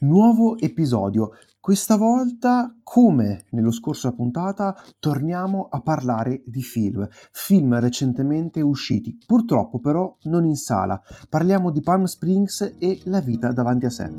[0.00, 1.30] Nuovo episodio.
[1.58, 9.78] Questa volta, come nello scorso puntata, torniamo a parlare di film, film recentemente usciti, purtroppo
[9.78, 11.00] però non in sala.
[11.30, 14.10] Parliamo di Palm Springs e La vita davanti a sé.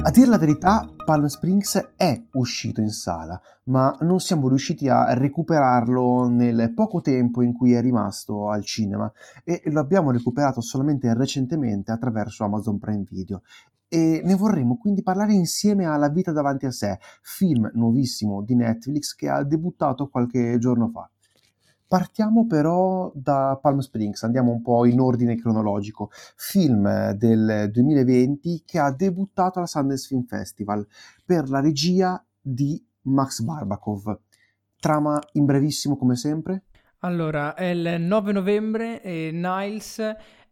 [0.00, 5.12] A dire la verità, Palm Springs è uscito in sala, ma non siamo riusciti a
[5.12, 11.12] recuperarlo nel poco tempo in cui è rimasto al cinema e lo abbiamo recuperato solamente
[11.14, 13.42] recentemente attraverso Amazon Prime Video.
[13.88, 18.54] E ne vorremmo quindi parlare insieme a La vita davanti a sé, film nuovissimo di
[18.54, 21.10] Netflix che ha debuttato qualche giorno fa.
[21.88, 26.10] Partiamo però da Palm Springs, andiamo un po' in ordine cronologico.
[26.36, 30.86] Film del 2020 che ha debuttato alla Sundance Film Festival
[31.24, 34.20] per la regia di Max Barbakov.
[34.78, 36.64] Trama in brevissimo come sempre?
[36.98, 40.02] Allora, è il 9 novembre e Niles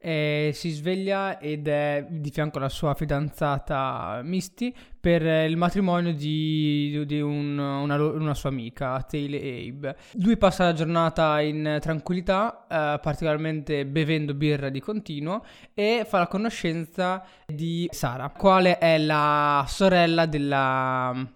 [0.06, 7.02] eh, si sveglia ed è di fianco alla sua fidanzata Misty per il matrimonio di,
[7.06, 9.96] di un, una, una, sua amica, Taylor Abe.
[10.22, 16.28] Lui passa la giornata in tranquillità, eh, particolarmente bevendo birra di continuo, e fa la
[16.28, 21.34] conoscenza di Sara, quale è la sorella della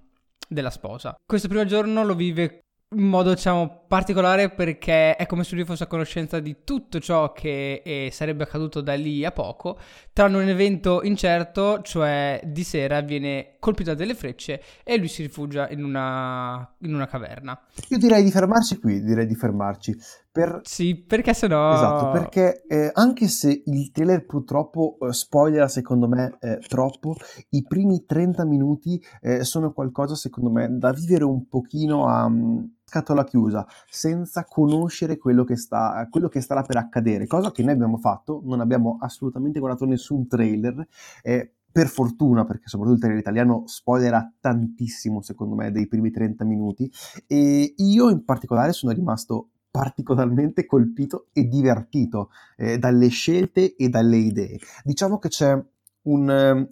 [0.51, 1.15] della sposa.
[1.25, 5.85] Questo primo giorno lo vive in modo diciamo particolare perché è come se lui fosse
[5.85, 9.79] a conoscenza di tutto ciò che eh, sarebbe accaduto da lì a poco,
[10.13, 15.23] tranne un evento incerto, cioè di sera viene colpito da delle frecce e lui si
[15.23, 17.61] rifugia in una, in una caverna.
[17.89, 19.97] Io direi di fermarci qui, direi di fermarci.
[20.33, 20.61] Per...
[20.63, 21.73] Sì, perché sennò...
[21.75, 27.17] Esatto, perché eh, anche se il trailer purtroppo eh, spoiler secondo me eh, troppo,
[27.51, 32.25] i primi 30 minuti eh, sono qualcosa secondo me da vivere un pochino a...
[32.27, 37.63] Um scatola chiusa, senza conoscere quello che, sta, quello che starà per accadere, cosa che
[37.63, 40.85] noi abbiamo fatto, non abbiamo assolutamente guardato nessun trailer,
[41.23, 46.45] eh, per fortuna, perché soprattutto il trailer italiano spoilerà tantissimo, secondo me, dei primi 30
[46.45, 46.91] minuti,
[47.29, 54.17] e io in particolare sono rimasto particolarmente colpito e divertito eh, dalle scelte e dalle
[54.17, 54.59] idee.
[54.83, 55.59] Diciamo che c'è
[56.03, 56.69] un,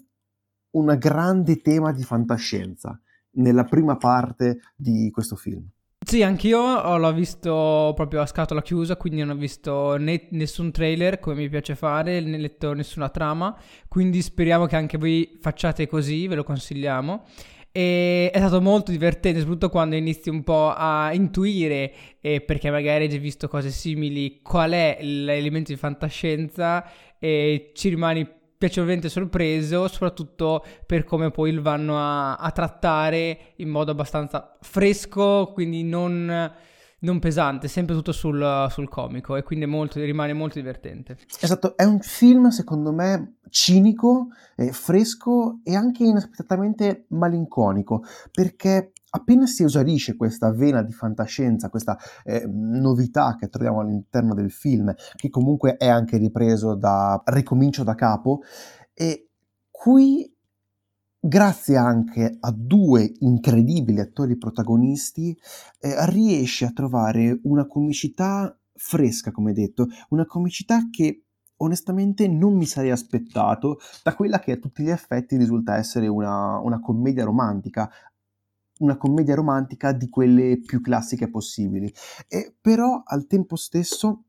[0.71, 3.01] un grande tema di fantascienza
[3.33, 5.65] nella prima parte di questo film.
[6.01, 11.19] Sì, anch'io l'ho visto proprio a scatola chiusa, quindi non ho visto né, nessun trailer
[11.19, 13.55] come mi piace fare, né letto nessuna trama,
[13.89, 17.25] quindi speriamo che anche voi facciate così, ve lo consigliamo.
[17.71, 23.05] E è stato molto divertente, soprattutto quando inizi un po' a intuire, eh, perché magari
[23.05, 26.85] hai già visto cose simili, qual è l'elemento di fantascienza
[27.19, 33.69] e ci rimani piacevolmente sorpreso, soprattutto per come poi il vanno a, a trattare in
[33.69, 36.53] modo abbastanza fresco, quindi non,
[37.01, 41.19] non pesante, sempre tutto sul, sul comico e quindi molto, rimane molto divertente.
[41.41, 49.47] Esatto, è un film secondo me cinico, eh, fresco e anche inaspettatamente malinconico, perché appena
[49.47, 55.31] si esaurisce questa vena di fantascienza, questa eh, novità che troviamo all'interno del film, che
[55.31, 58.41] comunque è anche ripreso da Ricomincio da capo,
[58.93, 59.29] e
[59.71, 60.31] qui
[61.29, 65.39] grazie anche a due incredibili attori protagonisti,
[65.79, 71.25] eh, riesce a trovare una comicità fresca, come detto, una comicità che
[71.59, 76.59] onestamente non mi sarei aspettato da quella che a tutti gli effetti risulta essere una,
[76.61, 77.91] una commedia romantica,
[78.79, 81.93] una commedia romantica di quelle più classiche possibili,
[82.27, 84.28] e però al tempo stesso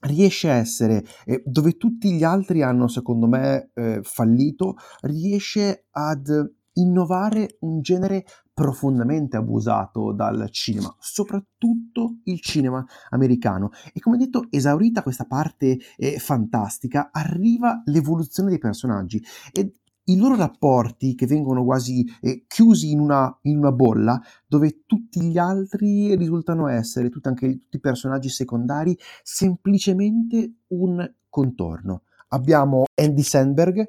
[0.00, 6.28] riesce a essere, eh, dove tutti gli altri hanno secondo me eh, fallito, riesce ad
[6.74, 13.70] innovare un genere profondamente abusato dal cinema, soprattutto il cinema americano.
[13.92, 19.22] E come detto, esaurita questa parte eh, fantastica, arriva l'evoluzione dei personaggi.
[19.52, 19.79] E
[20.10, 25.22] i loro rapporti che vengono quasi eh, chiusi in una, in una, bolla dove tutti
[25.22, 32.02] gli altri risultano essere, tutti, anche tutti i personaggi secondari, semplicemente un contorno.
[32.32, 33.88] Abbiamo Andy Sandberg,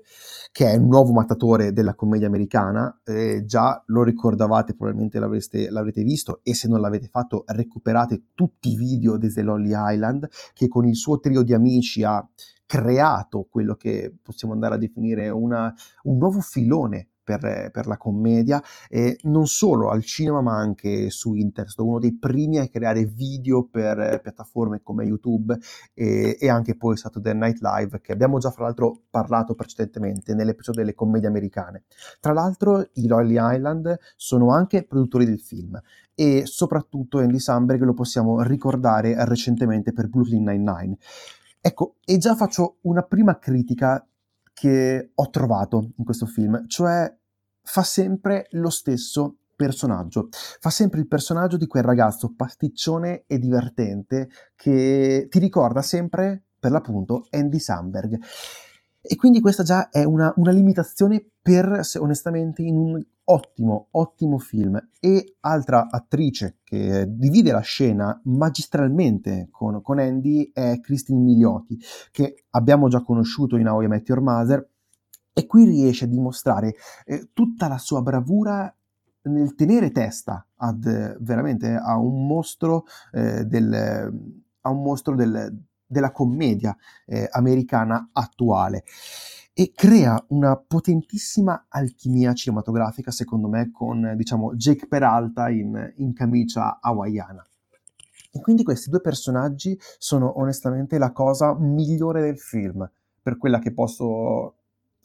[0.52, 6.40] che è il nuovo mattatore della commedia americana, eh, già lo ricordavate, probabilmente l'avrete visto,
[6.42, 10.88] e se non l'avete fatto recuperate tutti i video di The Lonely Island, che con
[10.88, 12.28] il suo trio di amici ha
[12.72, 15.74] creato quello che possiamo andare a definire una,
[16.04, 21.34] un nuovo filone per, per, la commedia, e non solo al cinema ma anche su
[21.34, 21.74] internet.
[21.74, 25.58] Stato uno dei primi a creare video per piattaforme come YouTube
[25.94, 30.80] e, e anche poi Saturday Night Live, che abbiamo già fra l'altro parlato precedentemente nell'episodio
[30.80, 31.84] delle commedie americane.
[32.22, 35.78] Tra l'altro i Lonely Island sono anche produttori del film
[36.16, 40.98] e soprattutto Andy Samberg lo possiamo ricordare recentemente per Brooklyn Nine-Nine.
[41.64, 44.04] Ecco, e già faccio una prima critica
[44.52, 47.16] che ho trovato in questo film, cioè
[47.64, 54.30] fa sempre lo stesso personaggio, fa sempre il personaggio di quel ragazzo pasticcione e divertente
[54.56, 58.20] che ti ricorda sempre, per l'appunto, Andy Samberg.
[59.00, 64.80] E quindi questa già è una, una limitazione per, onestamente, in un ottimo, ottimo film.
[65.00, 71.80] E altra attrice che divide la scena magistralmente con, con Andy è Christine Milioti,
[72.12, 74.70] che abbiamo già conosciuto in How Met Your Mother,
[75.34, 76.76] e qui riesce a dimostrare
[77.06, 78.74] eh, tutta la sua bravura
[79.24, 82.84] nel tenere testa ad, veramente a un mostro,
[83.14, 83.74] eh, del,
[84.62, 86.76] a un mostro del, della commedia
[87.06, 88.84] eh, americana attuale
[89.54, 96.80] e crea una potentissima alchimia cinematografica, secondo me, con diciamo Jake Peralta in, in camicia
[96.80, 97.46] hawaiana.
[98.32, 102.90] E quindi questi due personaggi sono onestamente la cosa migliore del film,
[103.22, 104.56] per quella che posso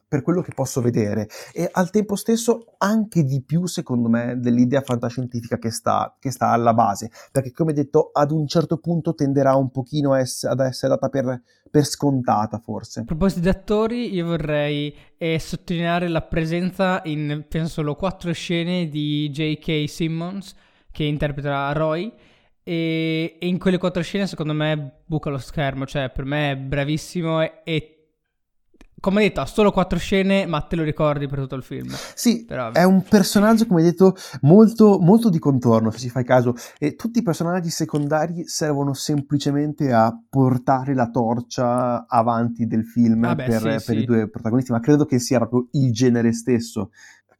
[0.08, 1.28] per quello che posso vedere.
[1.52, 6.50] E al tempo stesso anche di più secondo me dell'idea fantascientifica che sta, che sta
[6.50, 7.10] alla base.
[7.32, 11.42] Perché come detto ad un certo punto tenderà un pochino ess- ad essere data per,
[11.70, 13.00] per, scontata forse.
[13.00, 18.88] A proposito di attori io vorrei eh, sottolineare la presenza in penso solo quattro scene
[18.88, 19.88] di J.K.
[19.88, 20.54] Simmons
[20.90, 22.12] che interpreta Roy.
[22.62, 25.84] E, in quelle quattro scene secondo me buca lo schermo.
[25.84, 27.95] Cioè per me è bravissimo e, e
[28.98, 31.94] come detto, ha solo quattro scene, ma te lo ricordi per tutto il film.
[32.14, 32.72] Sì, Però...
[32.72, 36.54] è un personaggio, come detto, molto, molto di contorno, se ci fai caso.
[36.78, 43.44] E tutti i personaggi secondari servono semplicemente a portare la torcia avanti del film beh,
[43.44, 43.96] per, sì, per sì.
[43.98, 46.90] i due protagonisti, ma credo che sia proprio il genere stesso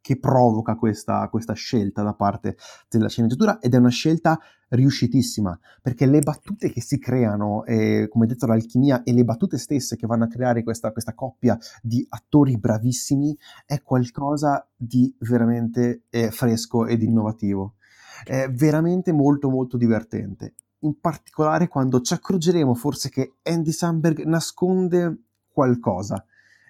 [0.07, 2.55] che provoca questa, questa scelta da parte
[2.87, 4.39] della sceneggiatura ed è una scelta
[4.69, 9.97] riuscitissima perché le battute che si creano, eh, come detto l'alchimia e le battute stesse
[9.97, 16.31] che vanno a creare questa, questa coppia di attori bravissimi è qualcosa di veramente eh,
[16.31, 17.75] fresco ed innovativo.
[18.23, 20.53] È veramente molto molto divertente.
[20.79, 26.23] In particolare quando ci accorgeremo forse che Andy Samberg nasconde qualcosa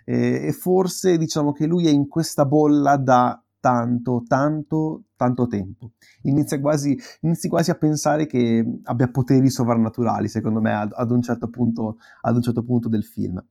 [0.09, 5.91] e forse diciamo che lui è in questa bolla da tanto, tanto, tanto tempo.
[6.23, 11.21] Inizia quasi, inizi quasi a pensare che abbia poteri sovrannaturali, secondo me, ad, ad, un,
[11.21, 13.43] certo punto, ad un certo punto del film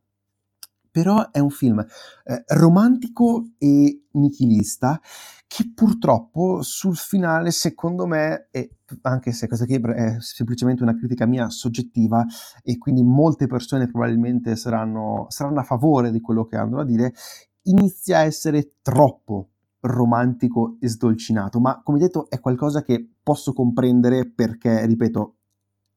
[0.96, 1.78] però è un film
[2.24, 4.98] eh, romantico e nichilista
[5.46, 11.24] che purtroppo sul finale, secondo me, e anche se questa qui è semplicemente una critica
[11.26, 12.24] mia soggettiva
[12.62, 17.14] e quindi molte persone probabilmente saranno, saranno a favore di quello che andrò a dire,
[17.62, 19.50] inizia a essere troppo
[19.80, 25.34] romantico e sdolcinato, ma come detto è qualcosa che posso comprendere perché, ripeto,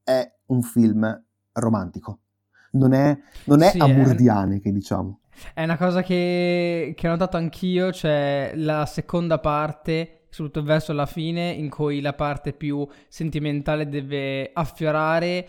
[0.04, 2.20] è un film romantico
[2.72, 4.60] non è, non è sì, amurdiane è...
[4.60, 5.20] che diciamo.
[5.54, 11.06] È una cosa che, che ho notato anch'io, cioè la seconda parte, soprattutto verso la
[11.06, 15.48] fine, in cui la parte più sentimentale deve affiorare.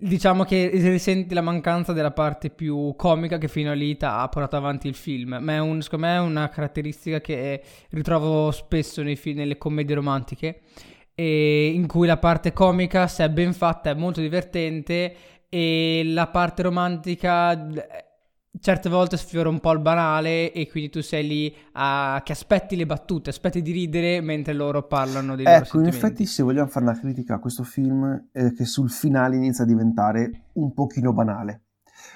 [0.00, 4.54] Diciamo che risenti la mancanza della parte più comica che fino a lì ha portato
[4.54, 7.60] avanti il film, ma è un, secondo me è una caratteristica che
[7.90, 10.60] ritrovo spesso nei film, nelle commedie romantiche,
[11.16, 15.16] in cui la parte comica, se è ben fatta, è molto divertente
[15.48, 18.04] e la parte romantica eh,
[18.60, 22.20] certe volte sfiora un po' il banale e quindi tu sei lì a...
[22.24, 26.42] che aspetti le battute, aspetti di ridere mentre loro parlano dei ecco, in effetti se
[26.42, 30.72] vogliamo fare una critica a questo film è che sul finale inizia a diventare un
[30.72, 31.62] pochino banale.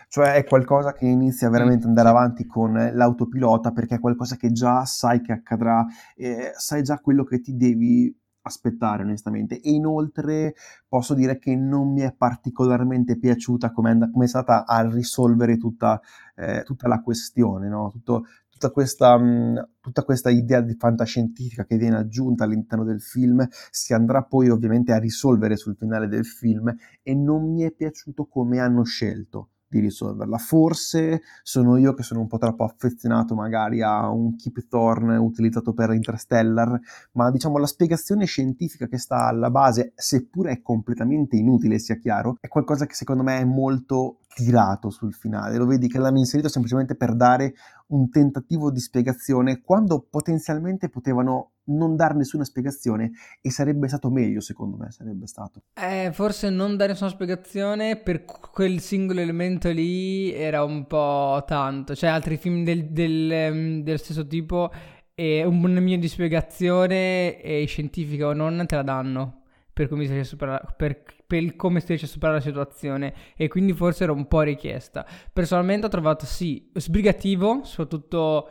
[0.08, 4.52] Cioè è qualcosa che inizia veramente ad andare avanti con l'autopilota perché è qualcosa che
[4.52, 10.54] già sai che accadrà, e sai già quello che ti devi aspettare onestamente e inoltre
[10.88, 16.00] posso dire che non mi è particolarmente piaciuta come è, stata a risolvere tutta,
[16.34, 17.90] eh, tutta la questione, no?
[17.90, 23.00] Tutto, tutta, questa, mh, mm, tutta questa idea di fantascientifica che viene aggiunta all'interno del
[23.00, 27.70] film si andrà poi ovviamente a risolvere sul finale del film e non mi è
[27.70, 30.36] piaciuto come hanno scelto di risolverla.
[30.36, 35.72] Forse sono io che sono un po' troppo affezionato magari a un Keep Thorne utilizzato
[35.72, 36.78] per Interstellar,
[37.12, 42.36] ma diciamo la spiegazione scientifica che sta alla base, seppure è completamente inutile sia chiaro,
[42.40, 46.48] è qualcosa che secondo me è molto tirato sul finale, lo vedi che l'hanno inserito
[46.48, 47.54] semplicemente per dare
[47.88, 54.40] un tentativo di spiegazione quando potenzialmente potevano non dare nessuna spiegazione e sarebbe stato meglio
[54.40, 55.62] secondo me, sarebbe stato.
[55.74, 61.94] Eh, forse non dare nessuna spiegazione per quel singolo elemento lì era un po' tanto,
[61.94, 64.70] cioè altri film del, del, ehm, del stesso tipo
[65.14, 69.42] e un minimo di spiegazione e scientifica o non te la danno
[69.72, 73.14] per come si riesce a superare, per, per come si riesce a superare la situazione
[73.36, 75.06] e quindi forse era un po' richiesta.
[75.32, 78.50] Personalmente ho trovato sì, sbrigativo, soprattutto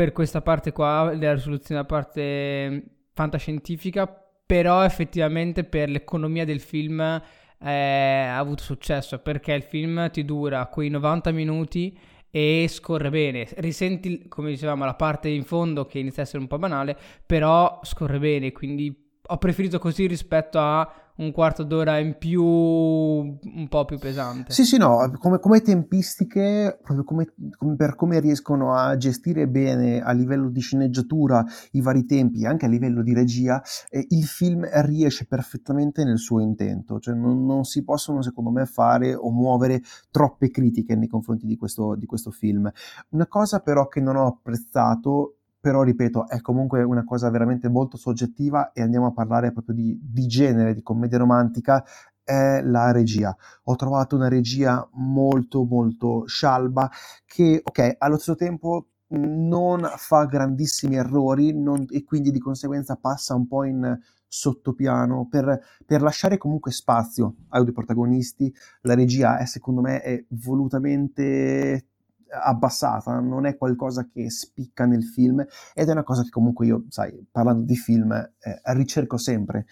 [0.00, 4.06] per questa parte qua, della risoluzione da parte fantascientifica,
[4.46, 10.64] però effettivamente per l'economia del film eh, ha avuto successo perché il film ti dura
[10.68, 11.94] quei 90 minuti
[12.30, 13.46] e scorre bene.
[13.56, 17.80] Risenti, come dicevamo, la parte in fondo che inizia a essere un po' banale, però
[17.82, 20.90] scorre bene, quindi ho preferito così rispetto a
[21.20, 24.52] un quarto d'ora in più un po' più pesante.
[24.52, 30.00] Sì, sì, no, come, come tempistiche, proprio come, come, per come riescono a gestire bene
[30.00, 34.66] a livello di sceneggiatura i vari tempi, anche a livello di regia, eh, il film
[34.82, 39.82] riesce perfettamente nel suo intento, cioè non, non, si possono secondo me fare o muovere
[40.10, 42.70] troppe critiche nei confronti di questo, di questo film.
[43.10, 47.96] Una cosa però che non ho apprezzato però ripeto, è comunque una cosa veramente molto
[47.96, 51.84] soggettiva e andiamo a parlare proprio di, di genere, di commedia romantica,
[52.24, 53.36] è la regia.
[53.64, 56.90] Ho trovato una regia molto molto scialba
[57.26, 63.34] che, ok, allo stesso tempo non fa grandissimi errori non, e quindi di conseguenza passa
[63.34, 63.98] un po' in
[64.32, 68.54] sottopiano per, per, lasciare comunque spazio ai due protagonisti.
[68.82, 71.89] La regia è secondo me è volutamente
[72.30, 75.44] abbassata, non è qualcosa che spicca nel film
[75.74, 79.66] ed è una cosa che comunque io, sai, parlando di film, eh, ricerco sempre.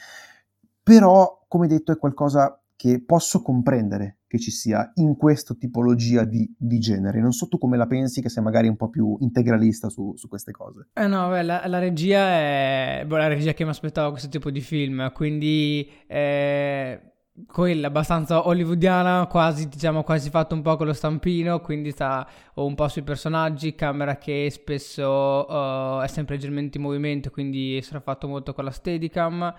[0.83, 6.55] Però, come detto, è qualcosa che posso comprendere che ci sia in questa tipologia di,
[6.57, 7.21] di, genere.
[7.21, 10.29] Non so tu come la pensi, che sei magari un po' più integralista su, su
[10.29, 10.91] queste cose.
[10.93, 14.51] Eh no, beh, la, la, regia è boh, la regia che mi aspettavo questo tipo
[14.51, 17.01] di film, quindi eh,
[17.47, 22.75] quella abbastanza hollywoodiana, quasi diciamo quasi fatto un po' con lo stampino, quindi sta un
[22.75, 28.29] po' sui personaggi, camera che spesso uh, è sempre leggermente in movimento, quindi sarà fatto
[28.29, 29.55] molto con la Steadicam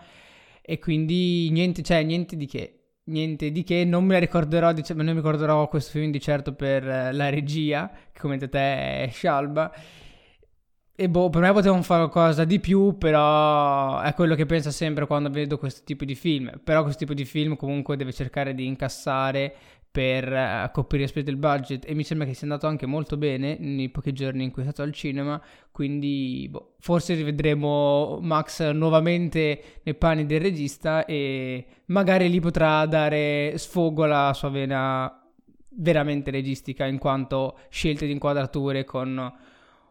[0.62, 2.74] e quindi niente, cioè niente di che.
[3.10, 6.54] Niente di che, non me la ricorderò, dic- non mi ricorderò questo film di certo
[6.54, 9.72] per la regia, che come te è scialba.
[11.02, 15.08] E boh, per me potevano fare qualcosa di più, però è quello che penso sempre
[15.08, 16.60] quando vedo questo tipo di film.
[16.62, 19.56] Però questo tipo di film comunque deve cercare di incassare
[19.90, 23.56] per uh, coprire spese del budget e mi sembra che sia andato anche molto bene
[23.60, 25.42] nei pochi giorni in cui è stato al cinema,
[25.72, 33.58] quindi boh, forse rivedremo Max nuovamente nei panni del regista e magari lì potrà dare
[33.58, 35.18] sfogo alla sua vena
[35.70, 39.48] veramente registica in quanto scelte di inquadrature con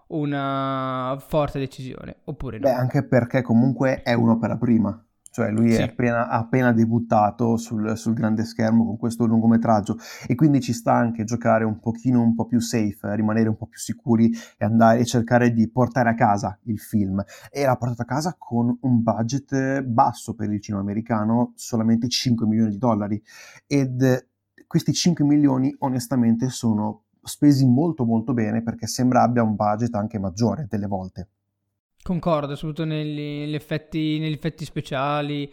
[0.09, 2.69] una forte decisione, oppure no?
[2.69, 5.81] Beh, anche perché comunque è un'opera prima, cioè lui sì.
[5.81, 9.97] è appena, appena debuttato sul, sul, grande schermo con questo lungometraggio
[10.27, 13.67] e quindi ci sta anche giocare un pochino un po' più safe, rimanere un po'
[13.67, 17.23] più sicuri e andare e cercare di portare a casa il film.
[17.51, 22.47] E l'ha portato a casa con un budget basso per il cinema americano, solamente 5
[22.47, 23.23] milioni di dollari
[23.67, 24.27] ed
[24.67, 30.19] questi 5 milioni onestamente sono spesi molto molto bene perché sembra abbia un budget anche
[30.19, 31.29] maggiore delle volte.
[32.03, 35.51] Concordo, soprattutto negli, negli, effetti, negli effetti speciali.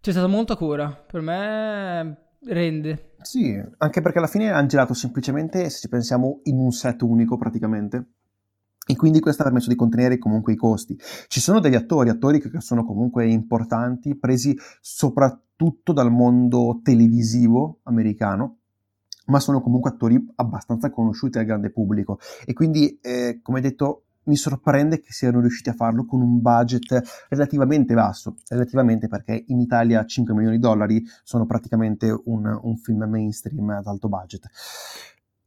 [0.00, 3.14] C'è stata molta cura, per me rende.
[3.22, 7.38] Sì, anche perché alla fine hanno girato semplicemente, se ci pensiamo, in un set unico
[7.38, 8.08] praticamente.
[8.86, 10.98] E quindi questo ha permesso di contenere comunque i costi.
[11.26, 18.58] Ci sono degli attori, attori che sono comunque importanti, presi soprattutto dal mondo televisivo americano,
[19.26, 24.36] ma sono comunque attori abbastanza conosciuti al grande pubblico e quindi, eh, come detto, mi
[24.36, 30.04] sorprende che siano riusciti a farlo con un budget relativamente basso, relativamente perché in Italia
[30.04, 34.48] 5 milioni di dollari sono praticamente un, un film mainstream ad alto budget.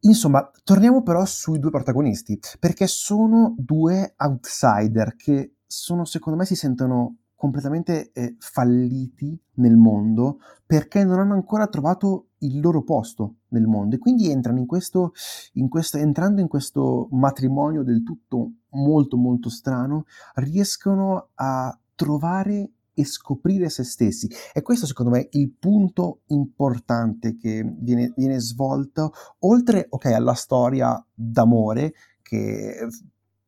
[0.02, 6.56] Insomma, torniamo però sui due protagonisti, perché sono due outsider che sono, secondo me, si
[6.56, 13.66] sentono completamente eh, falliti nel mondo perché non hanno ancora trovato il loro posto nel
[13.66, 15.14] mondo e quindi entrano in questo,
[15.54, 23.06] in questo, entrando in questo matrimonio del tutto molto molto strano, riescono a trovare e
[23.06, 24.28] scoprire se stessi.
[24.54, 30.34] E questo secondo me è il punto importante che viene, viene svolto, oltre okay, alla
[30.34, 32.88] storia d'amore che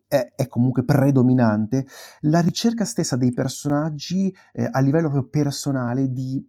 [0.08, 1.86] è, è, comunque predominante,
[2.22, 6.44] la ricerca stessa dei personaggi eh, a livello proprio personale di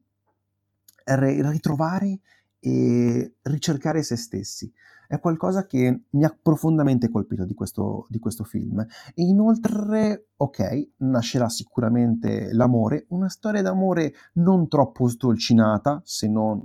[1.04, 2.20] ritrovare
[2.58, 4.72] e ricercare se stessi.
[5.08, 8.78] È qualcosa che mi ha profondamente colpito di questo, di questo film.
[8.78, 16.64] E inoltre, ok, nascerà sicuramente l'amore, una storia d'amore non troppo sdolcinata, se non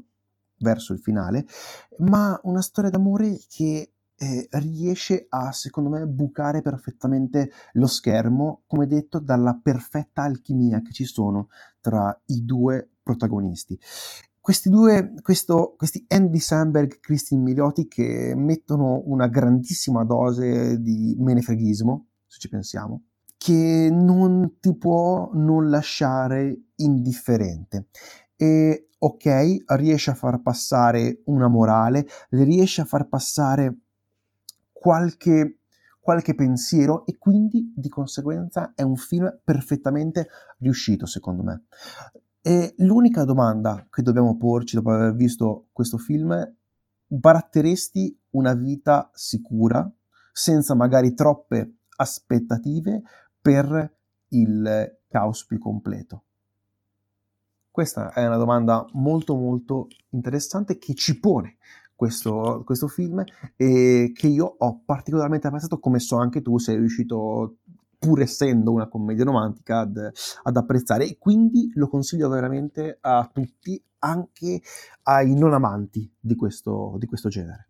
[0.60, 1.46] verso il finale,
[2.00, 9.20] ma una storia d'amore che riesce a, secondo me, bucare perfettamente lo schermo, come detto,
[9.20, 11.50] dalla perfetta alchimia che ci sono
[11.82, 13.80] tra i due protagonisti.
[14.40, 21.16] Questi due, questo, questi Andy Samberg e Christine Milioti che mettono una grandissima dose di
[21.18, 23.06] menefreghismo, se ci pensiamo,
[23.38, 27.88] che non ti può non lasciare indifferente.
[28.36, 33.85] E ok, riesce a far passare una morale, riesce a far passare
[34.86, 35.62] qualche,
[36.00, 40.28] qualche pensiero e quindi di conseguenza è un film perfettamente
[40.60, 41.64] riuscito secondo me.
[42.40, 46.54] E l'unica domanda che dobbiamo porci dopo aver visto questo film è
[47.08, 49.92] baratteresti una vita sicura
[50.32, 53.02] senza magari troppe aspettative
[53.42, 53.92] per
[54.28, 56.26] il caos più completo?
[57.72, 61.58] Questa è una domanda molto molto interessante che ci pone
[61.96, 63.24] questo, questo film
[63.56, 67.58] e che io ho particolarmente apprezzato come so anche tu sei riuscito
[67.98, 70.12] pur essendo una commedia romantica ad,
[70.44, 74.62] ad apprezzare e quindi lo consiglio veramente a tutti anche
[75.04, 77.70] ai non amanti di questo, di questo genere.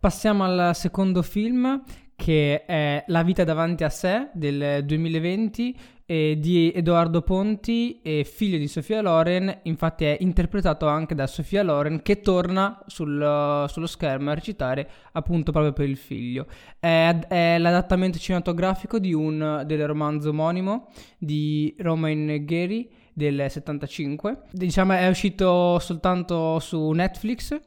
[0.00, 1.82] Passiamo al secondo film
[2.16, 8.58] che è La vita davanti a sé del 2020 eh, di Edoardo Ponti, eh, figlio
[8.58, 14.30] di Sofia Loren, infatti è interpretato anche da Sofia Loren che torna sul, sullo schermo
[14.30, 16.46] a recitare appunto proprio per il figlio.
[16.78, 24.42] È, è l'adattamento cinematografico di un, del romanzo omonimo di Romain Gary del 75.
[24.50, 27.58] Diciamo è uscito soltanto su Netflix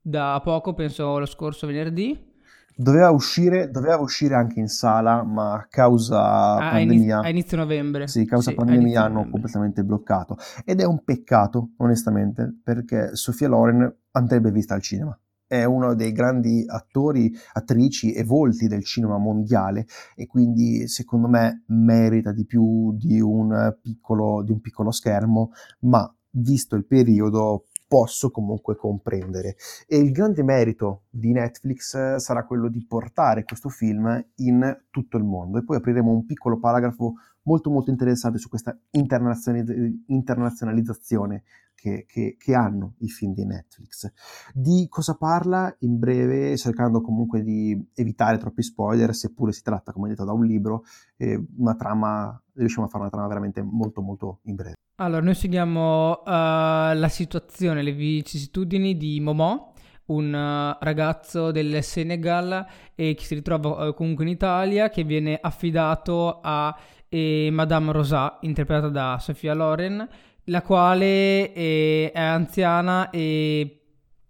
[0.00, 2.30] da poco, penso lo scorso venerdì
[2.74, 7.20] Doveva uscire, doveva uscire anche in sala, ma a causa ah, pandemia...
[7.20, 8.08] A inizio novembre.
[8.08, 10.36] Sì, causa sì, pandemia hanno completamente bloccato.
[10.64, 15.16] Ed è un peccato, onestamente, perché Sofia Loren andrebbe vista al cinema.
[15.46, 21.64] È uno dei grandi attori, attrici e volti del cinema mondiale e quindi secondo me
[21.66, 25.50] merita di più di un piccolo, di un piccolo schermo,
[25.80, 29.56] ma visto il periodo posso comunque comprendere.
[29.86, 35.18] E il grande merito di Netflix eh, sarà quello di portare questo film in tutto
[35.18, 35.58] il mondo.
[35.58, 41.42] E poi apriremo un piccolo paragrafo molto molto interessante su questa internazionalizzazione
[41.82, 44.08] che, che, che, hanno i film di Netflix.
[44.54, 50.08] Di cosa parla in breve, cercando comunque di evitare troppi spoiler, seppure si tratta, come
[50.08, 50.84] detto, da un libro,
[51.16, 54.74] eh, una trama, riusciamo a fare una trama veramente molto molto in breve.
[54.96, 59.72] Allora, noi seguiamo uh, la situazione, le vicissitudini di Momò,
[60.06, 62.64] un uh, ragazzo del Senegal
[62.94, 66.76] e che si ritrova uh, comunque in Italia, che viene affidato a
[67.08, 70.08] eh, Madame Rosa, interpretata da Sofia Loren,
[70.44, 73.80] la quale è, è anziana e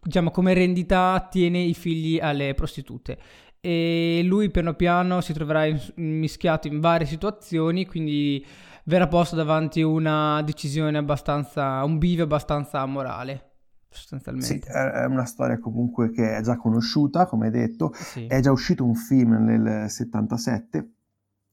[0.00, 3.18] diciamo come rendita tiene i figli alle prostitute
[3.64, 8.44] e lui piano piano si troverà mischiato in varie situazioni, quindi
[8.86, 13.50] verrà posto davanti una decisione abbastanza, un bivio abbastanza morale.
[13.88, 14.66] Sostanzialmente.
[14.66, 18.26] Sì, è una storia comunque che è già conosciuta, come detto, sì.
[18.26, 20.90] è già uscito un film nel 77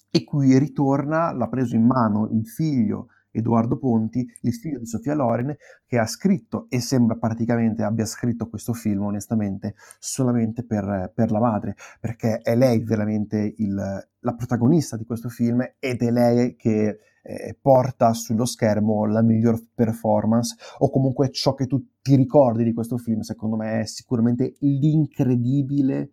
[0.09, 5.13] e qui ritorna, l'ha preso in mano il figlio Edoardo Ponti, il figlio di Sofia
[5.13, 11.31] Loren, che ha scritto e sembra praticamente abbia scritto questo film, onestamente, solamente per, per
[11.31, 16.55] la madre, perché è lei veramente il, la protagonista di questo film ed è lei
[16.55, 22.63] che eh, porta sullo schermo la miglior performance o comunque ciò che tu ti ricordi
[22.63, 26.09] di questo film, secondo me è sicuramente l'incredibile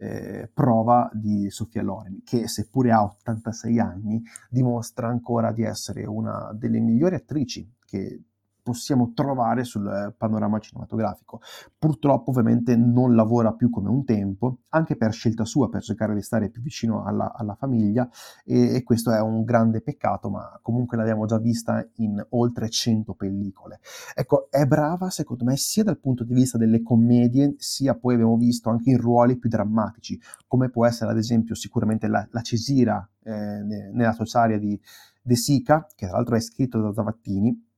[0.00, 6.52] eh, prova di Sofia Loren, che seppure ha 86 anni dimostra ancora di essere una
[6.54, 8.22] delle migliori attrici che
[8.70, 11.40] possiamo trovare sul panorama cinematografico.
[11.78, 16.22] Purtroppo ovviamente non lavora più come un tempo, anche per scelta sua, per cercare di
[16.22, 18.08] stare più vicino alla, alla famiglia
[18.44, 23.14] e, e, questo è un grande peccato, ma comunque l'abbiamo già vista in oltre 100
[23.14, 23.80] pellicole.
[24.14, 28.36] Ecco, è brava secondo me sia dal punto di vista delle commedie, sia poi abbiamo
[28.36, 33.08] visto anche in ruoli più drammatici, come può essere ad esempio sicuramente la, la Cesira
[33.22, 34.80] eh, nella sociaria di
[35.22, 37.69] De Sica, che tra l'altro è scritto da Zavattini,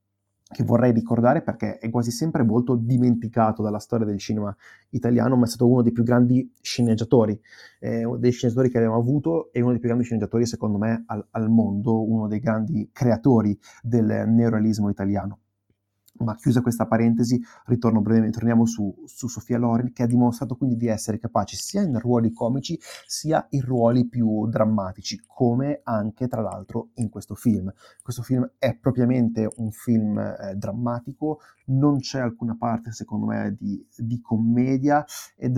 [0.53, 4.55] che vorrei ricordare perché è quasi sempre molto dimenticato dalla storia del cinema
[4.91, 7.37] italiano, ma è stato uno dei più grandi sceneggiatori,
[7.79, 11.03] eh, uno dei sceneggiatori che abbiamo avuto e uno dei più grandi sceneggiatori secondo me
[11.07, 15.39] al, al mondo, uno dei grandi creatori del neorealismo italiano.
[16.15, 20.77] Ma chiusa questa parentesi, ritorno brevemente, torniamo su, su, Sofia Loren, che ha dimostrato quindi
[20.77, 26.41] di essere capace sia in ruoli comici sia in ruoli più drammatici, come anche tra
[26.41, 27.73] l'altro in questo film.
[28.01, 33.83] Questo film è propriamente un film eh, drammatico, non c'è alcuna parte secondo me di,
[33.97, 35.03] di commedia
[35.35, 35.57] ed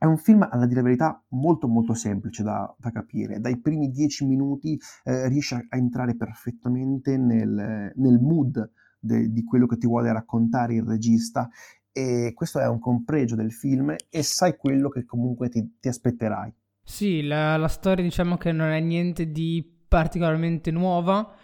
[0.00, 3.38] è un film, alla dire la verità, molto molto semplice da, da capire.
[3.38, 8.70] Dai primi dieci minuti eh, riesce a, a, entrare perfettamente nel, nel mood
[9.00, 11.48] de, di quello che ti vuole raccontare il regista
[11.92, 16.52] e questo è un compregio del film e sai quello che comunque ti, ti aspetterai.
[16.82, 21.34] Sì, la, la, storia diciamo che non è niente di particolarmente nuova,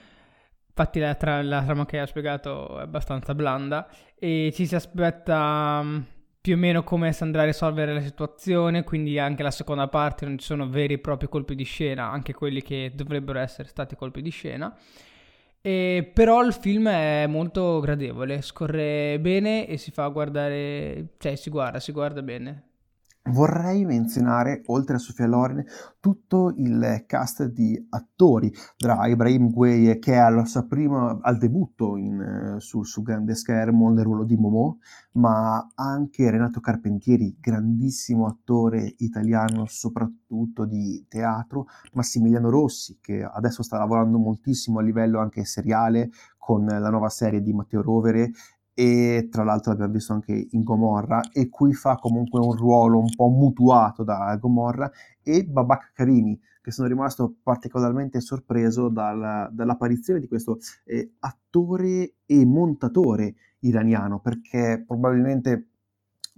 [0.68, 3.88] infatti la, tra, la trama che ha spiegato è abbastanza blanda
[4.18, 6.00] e ci si aspetta mm,
[6.40, 10.26] più o meno come si andrà a risolvere la situazione, quindi anche la seconda parte
[10.26, 13.96] non ci sono veri e propri colpi di scena, anche quelli che dovrebbero essere stati
[13.96, 14.72] colpi di scena.
[15.66, 21.50] E però il film è molto gradevole, scorre bene e si fa guardare, cioè si
[21.50, 22.65] guarda, si guarda bene.
[23.28, 25.64] Vorrei menzionare, oltre a Sofia Loren,
[25.98, 32.56] tutto il cast di attori, tra Ibrahim Gueye che è al, prima, al debutto in,
[32.58, 34.78] su, su, grande schermo nel ruolo di Momo,
[35.12, 43.78] ma anche Renato Carpentieri, grandissimo attore italiano soprattutto di teatro, Massimiliano Rossi che adesso sta
[43.78, 48.30] lavorando moltissimo a livello anche seriale con la nuova serie di Matteo Rovere
[48.78, 53.08] e tra l'altro l'abbiamo visto anche in Gomorra e qui fa comunque un ruolo un
[53.16, 54.90] po' mutuato da Gomorra
[55.22, 62.44] e Babak Karimi che sono rimasto particolarmente sorpreso dal, dall'apparizione di questo eh, attore e
[62.44, 65.68] montatore iraniano perché probabilmente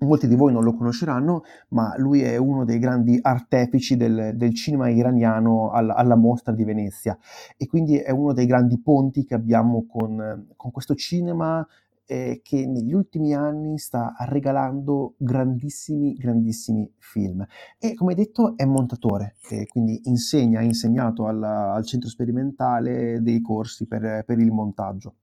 [0.01, 4.55] molti di voi non lo conosceranno, ma lui è uno dei grandi artefici del, del
[4.55, 7.19] cinema iraniano alla, alla, mostra di Venezia.
[7.57, 11.67] E quindi è uno dei grandi ponti che abbiamo con, con questo cinema
[12.09, 17.47] eh, che negli ultimi anni sta regalando grandissimi, grandissimi film.
[17.79, 23.43] E come detto è montatore, eh, quindi insegna, ha insegnato alla, al centro sperimentale dei
[23.43, 25.17] corsi per, per il montaggio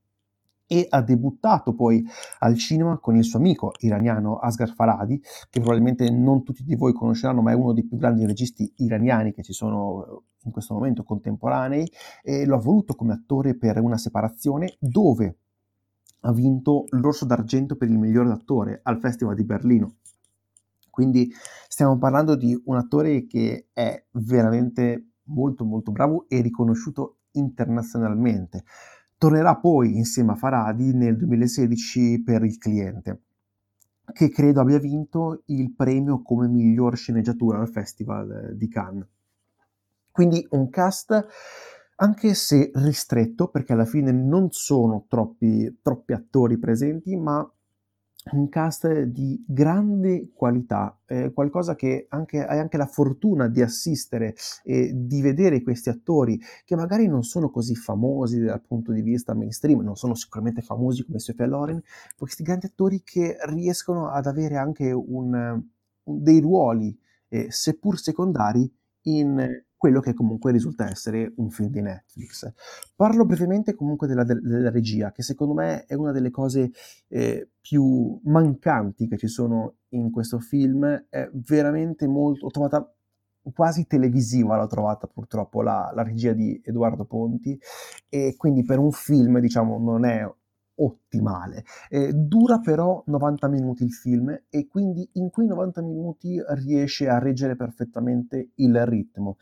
[0.68, 2.04] e ha debuttato poi
[2.40, 6.94] al cinema con il suo amico iraniano Asghar Faradi, che probabilmente non tutti di voi
[6.94, 11.04] conosceranno, ma è uno dei più grandi registi iraniani che ci sono in questo momento
[11.04, 11.88] contemporanei,
[12.24, 15.38] e lo ha voluto come attore per una separazione dove
[16.26, 19.96] ha vinto l'Orso d'Argento per il miglior attore al Festival di Berlino.
[20.90, 21.32] Quindi
[21.68, 28.64] stiamo parlando di un attore che è veramente molto molto bravo e riconosciuto internazionalmente.
[29.18, 33.22] Tornerà poi insieme a Faradi nel 2016 per Il cliente,
[34.12, 39.08] che credo abbia vinto il premio come miglior sceneggiatura al Festival di Cannes.
[40.12, 41.28] Quindi un cast
[41.96, 47.48] anche se ristretto, perché alla fine non sono troppi, troppi attori presenti, ma
[48.32, 54.36] un cast di grande qualità, eh, qualcosa che anche, hai anche la fortuna di assistere
[54.64, 59.36] e di vedere questi attori che magari non sono così famosi dal punto di vista
[59.36, 61.82] mainstream, non sono sicuramente famosi come Sofia Loren,
[62.18, 65.62] questi grandi attori che riescono ad avere anche un,
[66.04, 68.72] dei ruoli, eh, seppur secondari,
[69.06, 72.52] in quello che comunque risulta essere un film di Netflix.
[72.96, 76.72] Parlo brevemente comunque della, della regia, che secondo me è una delle cose
[77.08, 82.90] eh, più mancanti che ci sono in questo film, è veramente molto, ho trovata
[83.54, 87.56] quasi televisiva l'ho trovata purtroppo la, la regia di Edoardo Ponti
[88.10, 90.28] e quindi per un film diciamo non è
[90.76, 91.64] ottimale.
[91.90, 97.20] Eh, dura però 90 minuti il film e quindi in quei 90 minuti riesce a
[97.20, 99.38] reggere perfettamente il ritmo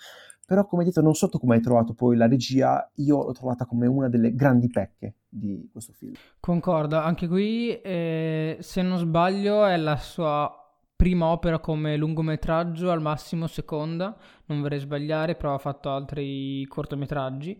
[0.45, 3.65] però come detto non so tu come hai trovato poi la regia, io l'ho trovata
[3.65, 6.13] come una delle grandi pecche di questo film.
[6.39, 10.51] Concordo, anche qui eh, se non sbaglio è la sua
[10.95, 14.15] prima opera come lungometraggio, al massimo seconda,
[14.45, 17.59] non vorrei sbagliare, però ha fatto altri cortometraggi.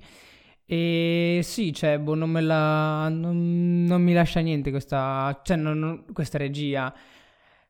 [0.66, 6.06] E sì, cioè, boh, non, me la, non, non mi lascia niente questa, cioè, non,
[6.14, 6.94] questa regia.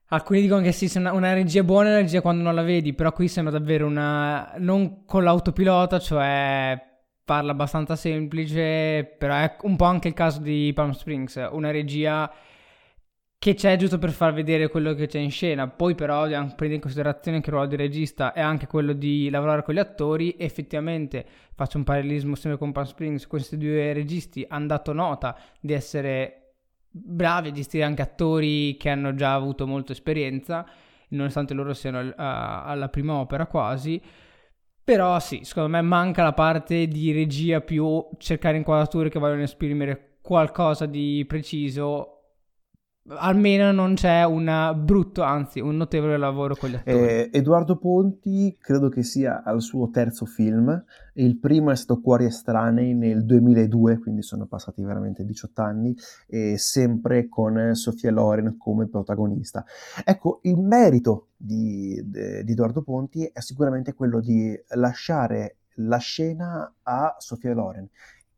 [0.07, 2.93] Alcuni dicono che sì, una, una regia buona è una regia quando non la vedi,
[2.93, 4.53] però qui sembra davvero una...
[4.57, 6.79] non con l'autopilota, cioè
[7.25, 12.31] parla abbastanza semplice, però è un po' anche il caso di Palm Springs, una regia
[13.43, 16.25] che c'è giusto per far vedere quello che c'è in scena, poi però
[16.55, 19.79] prende in considerazione che il ruolo di regista è anche quello di lavorare con gli
[19.79, 25.37] attori, effettivamente faccio un parallelismo sempre con Palm Springs, questi due registi hanno dato nota
[25.59, 26.53] di essere
[26.89, 30.65] bravi a gestire anche attori che hanno già avuto molta esperienza,
[31.09, 34.01] nonostante loro siano uh, alla prima opera quasi.
[34.85, 40.19] Però sì, secondo me manca la parte di regia più cercare inquadrature che vogliono esprimere
[40.21, 42.12] qualcosa di preciso,
[43.07, 46.97] almeno non c'è un brutto, anzi un notevole lavoro con gli attori.
[46.97, 50.83] Eh, Edoardo Ponti credo che sia al suo terzo film,
[51.15, 55.95] il primo è stato Cuori Estranei nel 2002, quindi sono passati veramente 18 anni,
[56.27, 59.65] e sempre con Sofia Loren come protagonista.
[60.03, 67.15] Ecco, il merito di, di Edoardo Ponti è sicuramente quello di lasciare la scena a
[67.17, 67.89] Sofia Loren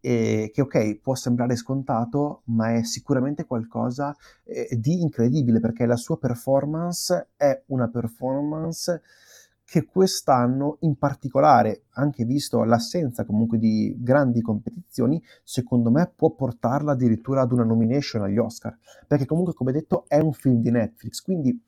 [0.06, 5.96] e che ok può sembrare scontato ma è sicuramente qualcosa eh, di incredibile perché la
[5.96, 9.02] sua performance è una performance
[9.66, 16.92] che quest'anno in particolare, anche visto l'assenza comunque di grandi competizioni, secondo me può portarla
[16.92, 21.20] addirittura ad una nomination agli Oscar, perché comunque come detto è un film di Netflix,
[21.20, 21.60] quindi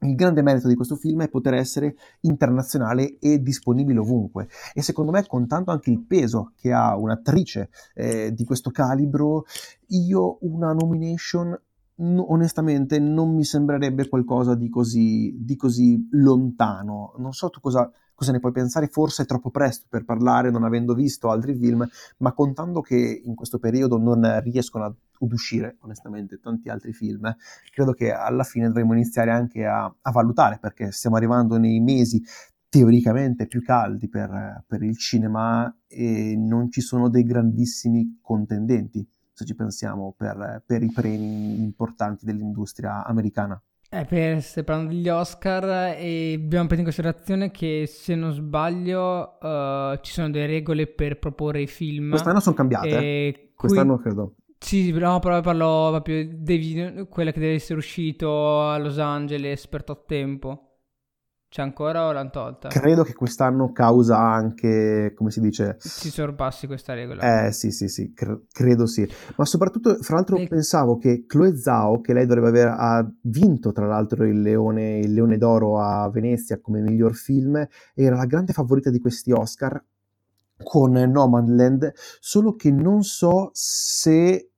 [0.00, 4.48] il grande merito di questo film è poter essere internazionale e disponibile ovunque.
[4.74, 9.44] E secondo me contando anche il peso che ha un'attrice eh, di questo calibro
[9.88, 11.58] io una nomination
[11.96, 17.14] no, onestamente non mi sembrerebbe qualcosa di così, di così lontano.
[17.18, 20.64] Non so tu cosa, cosa ne puoi pensare forse è troppo presto per parlare non
[20.64, 21.86] avendo visto altri film
[22.18, 27.32] ma contando che in questo periodo non riescono ad uscire onestamente tanti altri film
[27.72, 32.20] credo che alla fine dovremmo iniziare anche a, a valutare perché stiamo arrivando nei mesi
[32.68, 39.44] teoricamente più caldi per, per, il cinema e non ci sono dei grandissimi contendenti, se
[39.44, 43.58] ci pensiamo, per, per i premi importanti dell'industria americana.
[43.88, 49.38] Eh, per, se parlando degli Oscar, e dobbiamo prendere in considerazione che se non sbaglio
[49.40, 52.10] uh, ci sono delle regole per proporre i film.
[52.10, 52.88] Quest'anno sono cambiate.
[52.88, 53.52] Eh?
[53.54, 54.02] Quest'anno cui...
[54.02, 54.34] credo.
[54.58, 59.84] Sì, no, però parlo proprio di quella che deve essere uscito a Los Angeles per
[59.84, 60.65] tot tempo.
[61.48, 62.68] C'è ancora o l'hanno tolta?
[62.68, 65.76] Credo che quest'anno causa anche, come si dice...
[65.78, 67.46] Si sorpassi questa regola.
[67.46, 69.08] Eh sì, sì, sì, cre- credo sì.
[69.36, 70.48] Ma soprattutto, fra l'altro, e...
[70.48, 75.14] pensavo che Chloe Zhao, che lei dovrebbe aver ha vinto tra l'altro il Leone, il
[75.14, 79.82] Leone d'Oro a Venezia come miglior film, era la grande favorita di questi Oscar
[80.62, 84.50] con Nomadland, solo che non so se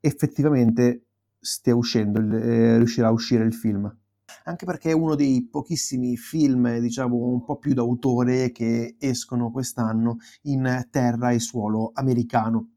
[0.00, 1.04] effettivamente
[1.38, 3.96] stia uscendo, eh, riuscirà a uscire il film.
[4.44, 10.16] Anche perché è uno dei pochissimi film, diciamo, un po' più d'autore che escono quest'anno
[10.42, 12.68] in terra e suolo americano.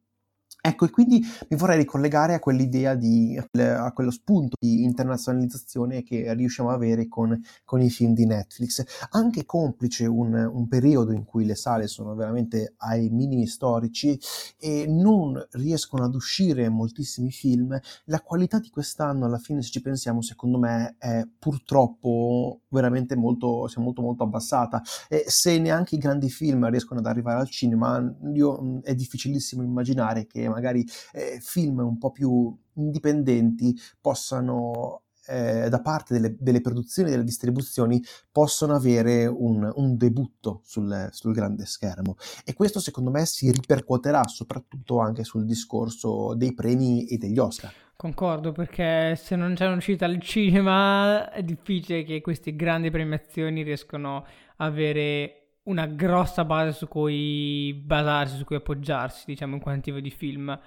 [0.68, 6.34] Ecco, e quindi mi vorrei ricollegare a quell'idea di, a quello spunto di internazionalizzazione che
[6.34, 11.24] riusciamo ad avere con, con i film di Netflix, anche complice un, un, periodo in
[11.24, 14.20] cui le sale sono veramente ai minimi storici
[14.58, 19.84] e non riescono ad uscire moltissimi film, la qualità di quest'anno alla fine, se ci
[19.84, 24.82] pensiamo, secondo me è purtroppo veramente molto, si è molto molto abbassata.
[25.08, 30.26] E se neanche i grandi film riescono ad arrivare al cinema, io, è difficilissimo immaginare
[30.26, 37.10] che magari eh, film un po' più indipendenti possano eh, da parte delle, delle, produzioni
[37.10, 43.26] delle distribuzioni possono avere un, un debutto sul, sul, grande schermo e questo secondo me
[43.26, 47.74] si ripercuoterà soprattutto anche sul discorso dei premi e degli Oscar.
[47.98, 54.18] Concordo perché se non c'è un'uscita al cinema è difficile che queste grandi premiazioni riescano
[54.58, 60.12] a avere una grossa base su cui basarsi, su cui appoggiarsi, diciamo, in quantitativo di
[60.12, 60.60] film.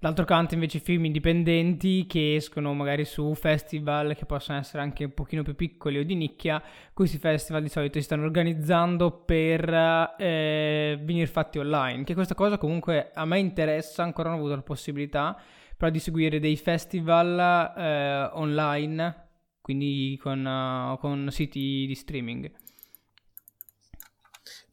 [0.00, 5.12] D'altro canto invece film indipendenti che escono magari su festival che possono essere anche un
[5.12, 9.68] pochino più piccoli o di nicchia, questi festival di solito si stanno organizzando per
[10.18, 14.54] eh, venire fatti online, che questa cosa comunque a me interessa, ancora non ho avuto
[14.54, 15.36] la possibilità,
[15.76, 19.26] però di seguire dei festival eh, online,
[19.60, 22.50] quindi con, uh, con siti di streaming.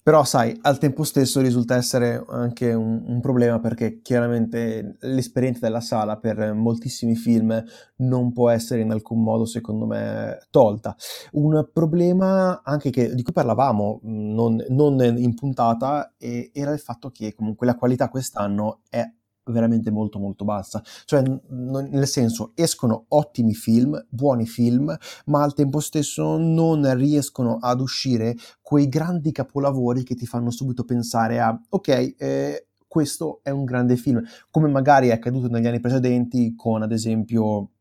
[0.06, 5.82] Però, sai, al tempo stesso risulta essere anche un, un, problema perché chiaramente l'esperienza della
[5.82, 7.64] sala per moltissimi film
[7.96, 10.96] non può essere in alcun modo, secondo me, tolta.
[11.32, 17.34] Un problema anche che, di cui parlavamo non, non in puntata era il fatto che
[17.34, 19.04] comunque la qualità quest'anno è
[19.46, 20.82] veramente molto molto bassa.
[21.06, 27.58] Cioè n- nel senso escono ottimi film buoni film ma al tempo stesso non riescono
[27.60, 33.50] ad uscire quei grandi capolavori che ti fanno subito pensare a ok eh, questo è
[33.50, 34.24] un grande film.
[34.50, 37.72] Come magari è accaduto negli anni precedenti con ad esempio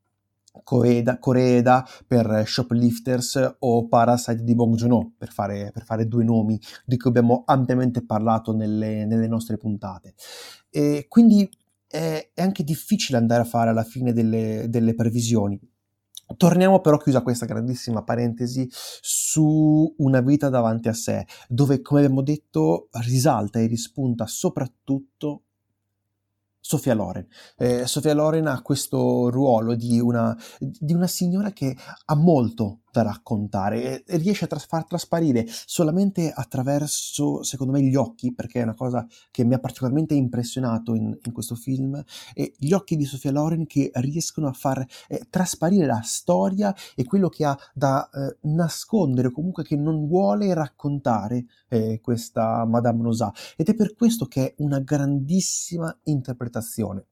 [0.63, 6.59] Coeda, Coreda per Shoplifters o Parasite di Bong Joon-ho per fare, per fare due nomi
[6.85, 10.15] di cui abbiamo ampiamente parlato nelle, nelle nostre puntate.
[10.71, 11.49] E quindi
[11.87, 15.61] è, è, anche difficile andare a fare alla fine delle, delle previsioni.
[16.37, 22.23] Torniamo però, chiusa questa grandissima parentesi, su una vita davanti a sé, dove, come abbiamo
[22.23, 25.44] detto, risalta e rispunta soprattutto
[26.67, 27.27] Sofia Loren.
[27.59, 33.03] Eh, Sofia Loren ha questo ruolo di una, di una, signora che ha molto da
[33.03, 38.63] raccontare e riesce a tras- far trasparire solamente attraverso, secondo me, gli occhi, perché è
[38.63, 43.05] una cosa che mi ha particolarmente impressionato in, in questo film, e gli occhi di
[43.05, 48.09] Sofia Loren che riescono a far eh, trasparire la storia e quello che ha da
[48.09, 53.31] eh, nascondere, comunque che non vuole raccontare eh, questa Madame Rosa.
[53.57, 57.07] Ed è per questo che è una grandissima interpretazione interpretazione.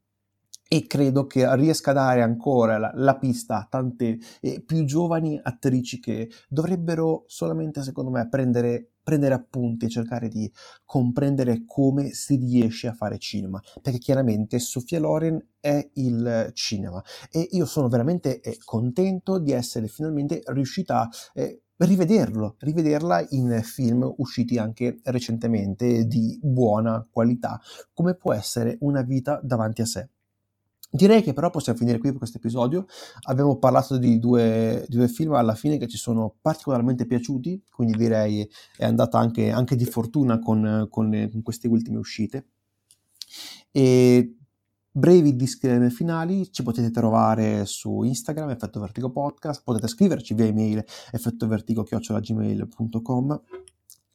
[0.65, 5.39] E credo che riesca a dare ancora la, la pista a tante eh, più giovani
[5.41, 10.51] attrici che dovrebbero solamente, secondo me, prendere, prendere appunti e cercare di
[10.83, 17.03] comprendere come si riesce a fare cinema, perché chiaramente Sofia Loren è il cinema.
[17.29, 23.61] E io sono veramente eh, contento di essere finalmente riuscita a eh, rivederlo, rivederla in
[23.63, 27.59] film usciti anche recentemente di buona qualità,
[27.93, 30.09] come può essere Una vita davanti a sé.
[30.89, 32.85] Direi che però possiamo finire qui per questo episodio.
[33.21, 37.97] Abbiamo parlato di due, di due, film alla fine che ci sono particolarmente piaciuti, quindi
[37.97, 42.45] direi è andata anche, anche di fortuna con, con, con queste ultime uscite.
[43.71, 44.35] E
[44.95, 50.85] brevi disclaimer finali ci potete trovare su Instagram effetto vertigo podcast potete scriverci via email
[51.11, 53.41] effettovertigo.gmail.com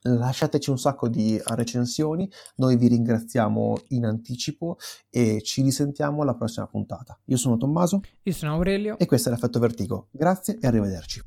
[0.02, 4.76] lasciateci un sacco di recensioni noi vi ringraziamo in anticipo
[5.10, 7.18] e ci risentiamo alla prossima puntata.
[7.24, 8.96] Io sono Tommaso io sono Aurelio.
[8.98, 10.06] e questo è l'effetto vertigo.
[10.12, 11.22] Grazie e arrivederci